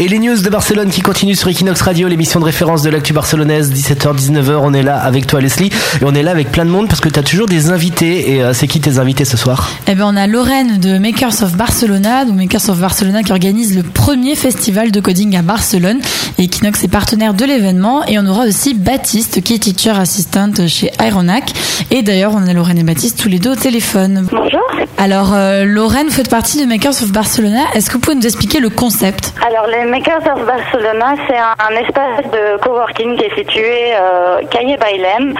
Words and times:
Et 0.00 0.08
les 0.08 0.18
news 0.18 0.42
de 0.42 0.50
Barcelone 0.50 0.90
qui 0.90 1.02
continuent 1.02 1.36
sur 1.36 1.48
Equinox 1.48 1.80
Radio, 1.80 2.08
l'émission 2.08 2.40
de 2.40 2.44
référence 2.44 2.82
de 2.82 2.90
l'actu 2.90 3.12
barcelonaise, 3.12 3.72
17h-19h, 3.72 4.58
on 4.60 4.74
est 4.74 4.82
là 4.82 4.98
avec 4.98 5.28
toi 5.28 5.40
Leslie, 5.40 5.68
et 5.68 6.04
on 6.04 6.12
est 6.16 6.24
là 6.24 6.32
avec 6.32 6.50
plein 6.50 6.64
de 6.64 6.70
monde 6.70 6.88
parce 6.88 7.00
que 7.00 7.08
tu 7.08 7.16
as 7.20 7.22
toujours 7.22 7.46
des 7.46 7.70
invités, 7.70 8.32
et 8.32 8.42
euh, 8.42 8.52
c'est 8.54 8.66
qui 8.66 8.80
tes 8.80 8.98
invités 8.98 9.24
ce 9.24 9.36
soir? 9.36 9.70
Eh 9.86 9.94
ben 9.94 10.04
on 10.12 10.16
a 10.16 10.26
Lorraine 10.26 10.80
de 10.80 10.98
Makers 10.98 11.44
of 11.44 11.54
Barcelona, 11.54 12.24
donc 12.24 12.34
Makers 12.34 12.70
of 12.70 12.80
Barcelona 12.80 13.22
qui 13.22 13.30
organise 13.30 13.76
le 13.76 13.84
premier 13.84 14.34
festival 14.34 14.90
de 14.90 14.98
coding 14.98 15.36
à 15.36 15.42
Barcelone, 15.42 16.00
et 16.38 16.42
Equinox 16.42 16.82
est 16.82 16.88
partenaire 16.88 17.32
de 17.32 17.44
l'événement, 17.44 18.04
et 18.06 18.18
on 18.18 18.26
aura 18.26 18.46
aussi 18.46 18.74
Baptiste 18.74 19.44
qui 19.44 19.54
est 19.54 19.58
teacher 19.58 19.96
assistant 19.96 20.50
chez 20.66 20.90
Ironac, 21.00 21.52
et 21.92 22.02
d'ailleurs 22.02 22.32
on 22.34 22.44
a 22.48 22.52
Lorraine 22.52 22.78
et 22.78 22.82
Baptiste 22.82 23.20
tous 23.22 23.28
les 23.28 23.38
deux 23.38 23.52
au 23.52 23.54
téléphone. 23.54 24.26
Bonjour. 24.32 24.60
Alors 24.98 25.34
euh, 25.34 25.64
Lorraine, 25.64 26.08
vous 26.08 26.14
faites 26.14 26.30
partie 26.30 26.60
de 26.60 26.66
Makers 26.66 27.00
of 27.00 27.12
Barcelona, 27.12 27.60
est-ce 27.74 27.86
que 27.86 27.92
vous 27.92 28.00
pouvez 28.00 28.16
nous 28.16 28.26
expliquer 28.26 28.58
le 28.58 28.70
concept? 28.70 29.32
Alors, 29.46 29.68
les 29.68 29.83
Makers 29.86 30.26
of 30.26 30.46
Barcelona, 30.46 31.14
c'est 31.28 31.36
un, 31.36 31.76
espace 31.76 32.24
de 32.30 32.56
coworking 32.58 33.16
qui 33.16 33.24
est 33.24 33.34
situé 33.34 33.94
euh, 33.94 34.40
Calle 34.50 34.76
Bailem 34.78 35.34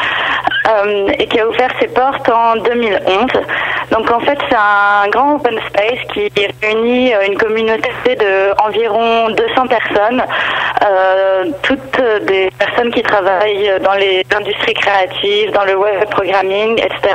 euh, 0.69 1.09
et 1.19 1.27
qui 1.27 1.41
a 1.41 1.49
ouvert 1.49 1.71
ses 1.81 1.89
portes 1.89 2.29
en 2.29 2.57
2011. 2.57 3.27
Donc, 3.91 4.11
en 4.11 4.21
fait, 4.21 4.39
c'est 4.49 4.57
un 4.57 5.09
grand 5.09 5.37
open 5.37 5.59
space 5.69 6.01
qui 6.13 6.31
réunit 6.63 7.15
euh, 7.15 7.27
une 7.27 7.37
communauté 7.37 7.91
de 8.07 8.61
environ 8.63 9.31
200 9.31 9.67
personnes, 9.67 10.23
euh, 10.85 11.45
toutes 11.63 12.01
des 12.27 12.51
personnes 12.59 12.91
qui 12.93 13.03
travaillent 13.03 13.73
dans 13.83 13.95
les 13.95 14.25
industries 14.37 14.75
créatives, 14.75 15.53
dans 15.53 15.65
le 15.65 15.77
web 15.77 16.09
programming, 16.11 16.79
etc. 16.79 17.15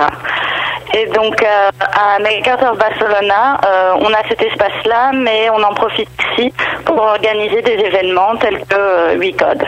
Et 0.94 1.06
donc, 1.08 1.42
euh, 1.44 1.70
à 1.80 2.18
of 2.18 2.78
Barcelona, 2.78 3.60
euh, 3.66 3.94
on 4.00 4.08
a 4.08 4.28
cet 4.28 4.42
espace-là, 4.42 5.12
mais 5.14 5.50
on 5.52 5.62
en 5.64 5.74
profite 5.74 6.10
ici 6.32 6.52
pour 6.86 6.98
organiser 6.98 7.62
des 7.62 7.74
événements 7.74 8.36
tels 8.38 8.60
que 8.66 8.76
euh, 8.76 9.18
WeCode. 9.18 9.64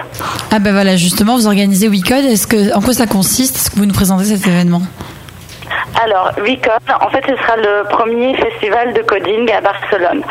Ah 0.52 0.59
ben 0.59 0.71
voilà, 0.71 0.95
justement, 0.95 1.35
vous 1.35 1.47
organisez 1.47 1.88
WeCode, 1.88 2.25
est-ce 2.25 2.47
que, 2.47 2.75
en 2.75 2.81
quoi 2.81 2.94
ça 2.94 3.05
consiste 3.05 3.55
Est-ce 3.55 3.69
que 3.72 3.75
vous 3.77 3.86
nous 3.86 3.94
présentez 3.94 4.25
cet 4.25 4.47
événement? 4.47 4.81
Alors, 6.03 6.31
WeCode, 6.38 6.89
en 6.99 7.09
fait, 7.09 7.23
ce 7.27 7.36
sera 7.36 7.58
le 7.58 7.83
premier 7.89 8.36
festival 8.36 8.94
de 8.94 9.02
coding 9.02 9.52
à 9.52 9.61
Barcelone. 9.61 10.23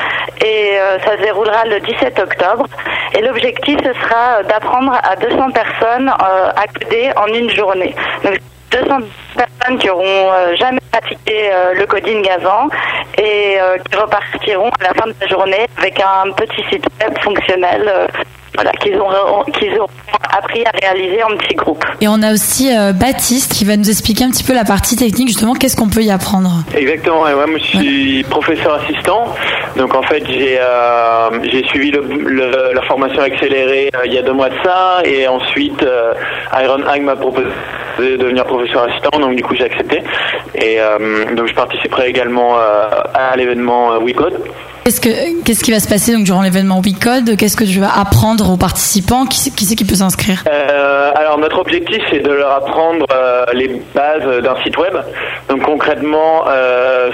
Et 0.44 0.78
euh, 0.78 0.98
ça 1.04 1.16
se 1.16 1.22
déroulera 1.22 1.64
le 1.66 1.80
17 1.80 2.18
octobre. 2.18 2.66
Et 3.14 3.20
l'objectif, 3.20 3.78
ce 3.84 3.92
sera 3.92 4.42
d'apprendre 4.42 4.92
à 5.02 5.16
200 5.16 5.50
personnes 5.50 6.08
euh, 6.08 6.50
à 6.56 6.66
coder 6.66 7.10
en 7.16 7.26
une 7.26 7.50
journée. 7.50 7.94
Donc, 8.24 8.38
200 8.90 9.06
personnes 9.36 9.78
qui 9.78 9.88
auront 9.90 10.02
euh, 10.04 10.54
jamais 10.56 10.80
pratiqué 10.90 11.50
euh, 11.52 11.74
le 11.74 11.86
coding 11.86 12.28
avant 12.30 12.68
et 13.18 13.60
euh, 13.60 13.78
qui 13.78 13.96
repartiront 13.96 14.70
à 14.80 14.82
la 14.82 14.94
fin 14.94 15.06
de 15.06 15.14
la 15.20 15.26
journée 15.28 15.66
avec 15.78 16.00
un 16.00 16.32
petit 16.32 16.62
site 16.70 16.84
web 17.00 17.16
fonctionnel 17.22 18.08
voilà, 18.54 18.72
qu'ils 18.72 18.96
auront, 18.98 19.44
qu'ils 19.52 19.78
auront 19.78 19.88
appris 20.36 20.64
à 20.64 20.70
réaliser 20.82 21.22
en 21.22 21.36
petits 21.36 21.54
groupes. 21.54 21.84
Et 22.00 22.08
on 22.08 22.22
a 22.22 22.32
aussi 22.32 22.74
euh, 22.76 22.92
Baptiste 22.92 23.52
qui 23.52 23.64
va 23.64 23.76
nous 23.76 23.88
expliquer 23.88 24.24
un 24.24 24.30
petit 24.30 24.44
peu 24.44 24.54
la 24.54 24.64
partie 24.64 24.96
technique, 24.96 25.28
justement, 25.28 25.54
qu'est-ce 25.54 25.76
qu'on 25.76 25.88
peut 25.88 26.02
y 26.02 26.10
apprendre? 26.10 26.50
Exactement, 26.76 27.26
et 27.28 27.34
ouais, 27.34 27.46
moi 27.46 27.58
je 27.58 27.64
suis 27.78 28.22
professeur 28.24 28.74
assistant, 28.82 29.34
donc 29.76 29.94
en 29.94 30.02
fait 30.02 30.22
j'ai 30.26 30.58
euh, 30.60 31.30
j'ai 31.44 31.64
suivi 31.68 31.90
le, 31.90 32.00
le- 32.00 32.72
la 32.74 32.82
formation 32.82 33.22
accélérée 33.22 33.90
euh, 33.94 34.00
il 34.06 34.12
y 34.14 34.18
a 34.18 34.22
deux 34.22 34.32
mois 34.32 34.48
de 34.50 34.56
ça, 34.64 35.00
et 35.04 35.26
ensuite 35.28 35.82
euh, 35.82 36.12
Iron 36.62 36.82
Hag 36.86 37.02
m'a 37.02 37.16
proposé 37.16 37.46
de 37.98 38.16
devenir 38.16 38.44
professeur 38.44 38.84
assistant, 38.84 39.18
donc 39.18 39.36
du 39.36 39.42
coup 39.42 39.54
j'ai 39.54 39.64
accepté, 39.64 40.02
et 40.54 40.80
euh, 40.80 41.34
donc 41.34 41.48
je 41.48 41.54
participerai 41.54 42.08
également 42.08 42.56
euh, 42.58 42.88
à 43.14 43.36
l'événement 43.36 43.92
euh, 43.92 43.98
WeCode. 43.98 44.38
Qu'est-ce 44.84 45.00
que 45.00 45.44
qu'est-ce 45.44 45.62
qui 45.62 45.72
va 45.72 45.80
se 45.80 45.88
passer 45.88 46.12
donc 46.14 46.24
durant 46.24 46.42
l'événement 46.42 46.80
WeCode 46.80 47.36
Qu'est-ce 47.36 47.56
que 47.56 47.64
tu 47.64 47.80
vas 47.80 47.90
apprendre 47.98 48.50
aux 48.50 48.56
participants? 48.56 49.26
Qui, 49.26 49.38
c'est- 49.38 49.76
qui 49.76 49.84
peut 49.84 49.94
s'inscrire? 49.94 50.42
Euh, 50.50 51.12
alors 51.14 51.38
notre 51.38 51.58
objectif 51.58 52.02
c'est 52.10 52.20
de 52.20 52.30
leur 52.32 52.50
apprendre 52.50 53.06
euh, 53.12 53.44
les 53.52 53.68
bases 53.94 54.42
d'un 54.42 54.56
site 54.62 54.76
web. 54.78 54.94
Donc 55.48 55.62
concrètement, 55.62 56.44
euh, 56.48 57.10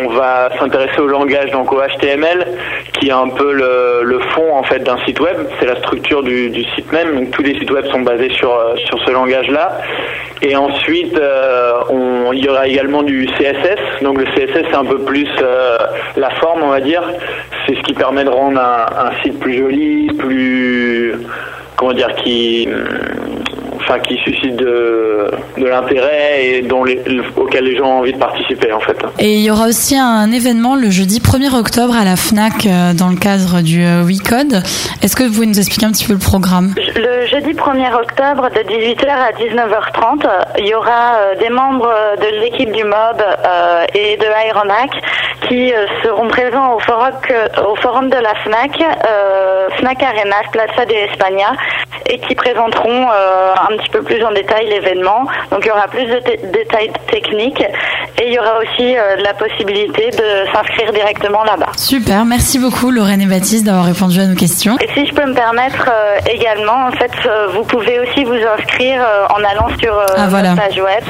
on 0.00 0.08
va 0.10 0.50
s'intéresser 0.58 1.00
au 1.00 1.08
langage 1.08 1.50
donc 1.50 1.72
au 1.72 1.80
HTML 1.80 2.46
qui 2.92 3.08
est 3.08 3.12
un 3.12 3.28
peu 3.28 3.52
le, 3.52 4.18
fond 4.34 4.56
en 4.56 4.62
fait 4.62 4.78
d'un 4.80 4.98
site 5.04 5.20
web. 5.20 5.36
C'est 5.58 5.66
la 5.66 5.76
structure 5.76 6.22
du, 6.22 6.64
site 6.74 6.90
même. 6.92 7.30
Tous 7.30 7.42
les 7.42 7.58
sites 7.58 7.70
web 7.70 7.84
sont 7.90 8.00
basés 8.00 8.30
sur 8.30 8.52
sur 8.86 8.98
ce 9.04 9.10
langage-là. 9.10 9.78
Et 10.42 10.54
ensuite, 10.54 11.16
euh, 11.18 11.72
on- 11.88 12.32
il 12.32 12.44
y 12.44 12.48
aura 12.48 12.66
également 12.66 13.02
du 13.02 13.26
CSS. 13.38 14.02
Donc 14.02 14.18
le 14.18 14.26
CSS 14.34 14.66
c'est 14.70 14.76
un 14.76 14.84
peu 14.84 14.98
plus 14.98 15.28
euh, 15.40 15.76
la 16.16 16.30
forme 16.30 16.62
on 16.62 16.68
va 16.68 16.80
dire. 16.80 17.02
C'est 17.66 17.74
ce 17.74 17.80
qui 17.82 17.94
permet 17.94 18.24
de 18.24 18.30
rendre 18.30 18.60
un, 18.60 19.06
un 19.08 19.22
site 19.22 19.38
plus 19.40 19.56
joli, 19.56 20.08
plus 20.18 21.14
comment 21.76 21.92
dire 21.94 22.14
qui 22.16 22.68
enfin 23.86 24.00
qui 24.00 24.16
suscite 24.18 24.56
de, 24.56 25.30
de 25.58 25.66
l'intérêt 25.66 26.44
et 26.44 26.62
dont 26.62 26.84
les, 26.84 27.00
auquel 27.36 27.64
les 27.64 27.76
gens 27.76 27.86
ont 27.86 27.98
envie 28.00 28.12
de 28.12 28.18
participer 28.18 28.72
en 28.72 28.80
fait. 28.80 28.96
Et 29.18 29.34
il 29.34 29.42
y 29.42 29.50
aura 29.50 29.66
aussi 29.66 29.96
un 29.96 30.30
événement 30.32 30.76
le 30.76 30.90
jeudi 30.90 31.20
1er 31.20 31.54
octobre 31.54 31.94
à 31.96 32.04
la 32.04 32.16
FNAC 32.16 32.66
euh, 32.66 32.92
dans 32.94 33.08
le 33.08 33.16
cadre 33.16 33.62
du 33.62 33.84
euh, 33.84 34.02
WeCode. 34.02 34.62
Est-ce 35.02 35.16
que 35.16 35.24
vous 35.24 35.34
pouvez 35.34 35.46
nous 35.46 35.58
expliquer 35.58 35.86
un 35.86 35.92
petit 35.92 36.06
peu 36.06 36.12
le 36.12 36.18
programme? 36.18 36.74
Le 36.76 37.26
jeudi 37.26 37.52
1er 37.52 37.94
octobre 37.94 38.48
de 38.50 38.60
18h 38.60 39.08
à 39.08 39.32
19h30, 39.32 40.26
euh, 40.26 40.42
il 40.58 40.66
y 40.66 40.74
aura 40.74 41.16
euh, 41.16 41.34
des 41.36 41.50
membres 41.50 41.92
de 42.20 42.40
l'équipe 42.40 42.72
du 42.72 42.84
MOB 42.84 43.22
et 43.94 44.16
de 44.16 44.48
Ironac 44.48 44.90
qui 45.48 45.72
seront 46.02 46.28
présents 46.28 46.74
au 46.74 46.80
forum, 47.10 47.20
que- 47.22 47.60
au 47.62 47.76
forum 47.76 48.08
de 48.10 48.16
la 48.16 48.34
FNAC, 48.44 48.80
euh, 48.80 49.68
FNAC 49.78 50.02
Arena, 50.02 50.36
Plaza 50.52 50.84
de 50.86 50.92
España, 51.10 51.52
et 52.08 52.18
qui 52.20 52.34
présenteront 52.34 53.08
euh, 53.10 53.54
un 53.70 53.76
petit 53.76 53.88
peu 53.90 54.02
plus 54.02 54.22
en 54.24 54.30
détail 54.32 54.66
l'événement. 54.68 55.26
Donc 55.50 55.60
il 55.64 55.68
y 55.68 55.70
aura 55.70 55.88
plus 55.88 56.06
de 56.06 56.20
détails 56.52 56.90
techniques 57.10 57.60
et 58.18 58.28
il 58.28 58.32
y 58.34 58.38
aura 58.38 58.58
aussi 58.58 58.96
euh, 58.96 59.16
la 59.18 59.34
possibilité 59.34 60.10
de 60.10 60.46
s'inscrire 60.52 60.92
directement 60.92 61.42
là-bas. 61.44 61.72
Super, 61.76 62.24
merci 62.24 62.58
beaucoup 62.58 62.90
Lorraine 62.90 63.20
et 63.22 63.26
Baptiste 63.26 63.64
d'avoir 63.66 63.84
répondu 63.84 64.20
à 64.20 64.26
nos 64.26 64.36
questions. 64.36 64.76
Et 64.80 64.88
si 64.94 65.06
je 65.06 65.14
peux 65.14 65.26
me 65.26 65.34
permettre 65.34 65.86
euh, 65.88 66.18
également, 66.30 66.86
en 66.86 66.92
fait, 66.92 67.10
euh, 67.26 67.48
vous 67.52 67.64
pouvez 67.64 67.98
aussi 68.00 68.24
vous 68.24 68.34
inscrire 68.58 69.02
euh, 69.02 69.26
en 69.34 69.42
allant 69.44 69.68
sur 69.80 69.94
euh, 69.98 70.04
Ah, 70.16 70.26
voilà. 70.28 70.50
notre 70.54 70.62
page 70.62 70.78
web. 70.80 71.04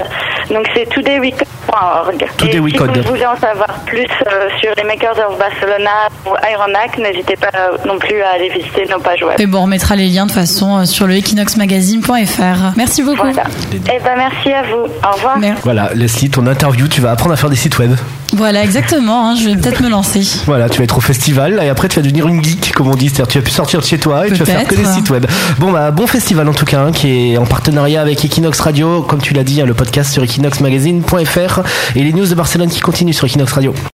Donc 0.50 0.66
c'est 0.74 0.86
todaywecode.org. 0.88 2.22
Et 2.44 2.50
si 2.52 2.58
vous 2.58 3.02
voulez 3.02 3.26
en 3.26 3.36
savoir 3.36 3.68
plus 3.86 4.06
euh, 4.32 4.48
sur 4.60 4.72
les 4.76 4.84
Makers 4.84 5.18
of 5.28 5.38
Barcelona 5.38 5.85
ou 6.26 6.30
Ironac, 6.50 6.98
n'hésitez 6.98 7.36
pas 7.36 7.50
non 7.86 7.98
plus 7.98 8.20
à 8.20 8.30
aller 8.34 8.48
visiter 8.48 8.86
nos 8.90 8.98
pages 8.98 9.22
web. 9.22 9.38
Et 9.38 9.46
bon, 9.46 9.64
on 9.64 9.66
mettra 9.66 9.96
les 9.96 10.08
liens 10.08 10.26
de 10.26 10.30
toute 10.30 10.40
façon 10.40 10.78
euh, 10.78 10.84
sur 10.84 11.06
le 11.06 11.14
equinoxmagazine.fr. 11.16 12.76
Merci 12.76 13.02
beaucoup. 13.02 13.22
Voilà. 13.22 13.44
Et 13.72 14.00
ben 14.02 14.16
merci 14.16 14.52
à 14.52 14.62
vous. 14.62 14.84
Au 14.84 15.14
revoir. 15.14 15.38
Voilà, 15.62 15.90
Leslie, 15.94 16.30
ton 16.30 16.46
interview, 16.46 16.88
tu 16.88 17.00
vas 17.00 17.12
apprendre 17.12 17.32
à 17.32 17.36
faire 17.36 17.50
des 17.50 17.56
sites 17.56 17.78
web. 17.78 17.92
Voilà, 18.32 18.62
exactement. 18.64 19.28
hein, 19.30 19.36
je 19.36 19.48
vais 19.48 19.56
peut-être 19.56 19.80
me 19.82 19.88
lancer. 19.88 20.22
Voilà, 20.46 20.68
tu 20.68 20.78
vas 20.78 20.84
être 20.84 20.98
au 20.98 21.00
festival 21.00 21.60
et 21.62 21.68
après 21.68 21.88
tu 21.88 21.96
vas 21.96 22.02
devenir 22.02 22.26
une 22.28 22.42
geek, 22.44 22.72
comme 22.72 22.88
on 22.88 22.94
dit, 22.94 23.08
c'est-à-dire 23.08 23.28
tu 23.28 23.38
vas 23.38 23.44
plus 23.44 23.52
sortir 23.52 23.80
de 23.80 23.84
chez 23.86 23.98
toi 23.98 24.26
et 24.26 24.32
tu 24.32 24.38
vas 24.42 24.44
faire 24.44 24.66
que 24.66 24.74
des 24.74 24.84
sites 24.84 25.08
web. 25.10 25.26
Bon 25.58 25.70
bah 25.70 25.90
bon 25.90 26.06
festival 26.06 26.48
en 26.48 26.52
tout 26.52 26.64
cas, 26.64 26.80
hein, 26.80 26.92
qui 26.92 27.32
est 27.32 27.38
en 27.38 27.46
partenariat 27.46 28.00
avec 28.00 28.24
Equinox 28.24 28.58
Radio, 28.60 29.02
comme 29.02 29.20
tu 29.22 29.32
l'as 29.32 29.44
dit, 29.44 29.60
hein, 29.62 29.66
le 29.66 29.74
podcast 29.74 30.12
sur 30.12 30.22
equinoxmagazine.fr 30.22 31.60
et 31.94 32.02
les 32.02 32.12
news 32.12 32.26
de 32.26 32.34
Barcelone 32.34 32.68
qui 32.68 32.80
continuent 32.80 33.12
sur 33.12 33.26
Equinox 33.26 33.52
Radio. 33.52 33.74